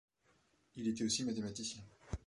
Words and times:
Il 0.77 0.87
était 0.87 1.03
aussi 1.03 1.23
mathématicien. 1.23 1.83